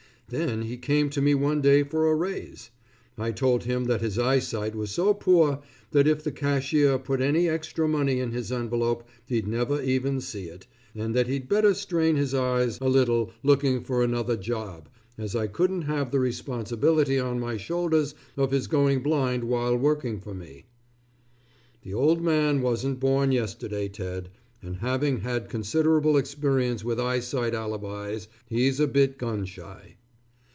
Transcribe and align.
Then 0.33 0.61
he 0.61 0.77
came 0.77 1.09
to 1.09 1.21
me 1.21 1.35
one 1.35 1.59
day 1.59 1.83
for 1.83 2.07
a 2.09 2.15
raise. 2.15 2.69
I 3.17 3.33
told 3.33 3.65
him 3.65 3.83
that 3.83 3.99
his 3.99 4.17
eyesight 4.17 4.75
was 4.75 4.89
so 4.91 5.13
poor, 5.13 5.59
that 5.91 6.07
if 6.07 6.23
the 6.23 6.31
cashier 6.31 6.97
put 6.97 7.19
any 7.19 7.49
extra 7.49 7.85
money 7.85 8.21
in 8.21 8.31
his 8.31 8.49
envelope 8.49 9.05
he'd 9.25 9.45
never 9.45 9.81
even 9.81 10.21
see 10.21 10.45
it, 10.45 10.67
and 10.95 11.13
that 11.13 11.27
he'd 11.27 11.49
better 11.49 11.73
strain 11.73 12.15
his 12.15 12.33
eyes 12.33 12.77
a 12.79 12.87
little 12.87 13.33
looking 13.43 13.81
for 13.83 14.01
another 14.01 14.37
job, 14.37 14.87
as 15.17 15.35
I 15.35 15.47
couldn't 15.47 15.81
have 15.81 16.11
the 16.11 16.19
responsibility 16.21 17.19
on 17.19 17.37
my 17.37 17.57
shoulders 17.57 18.15
of 18.37 18.51
his 18.51 18.67
going 18.67 19.03
blind 19.03 19.43
while 19.43 19.75
working 19.75 20.21
for 20.21 20.33
me. 20.33 20.63
The 21.83 21.93
old 21.93 22.21
man 22.21 22.61
wasn't 22.61 23.01
born 23.01 23.33
yesterday, 23.33 23.89
Ted, 23.89 24.29
and 24.63 24.77
having 24.77 25.17
had 25.17 25.49
considerable 25.49 26.15
experience 26.15 26.85
with 26.85 27.01
eyesight 27.01 27.53
alibis 27.53 28.29
he's 28.47 28.79
a 28.79 28.87
bit 28.87 29.17
gun 29.17 29.43
shy. 29.43 29.97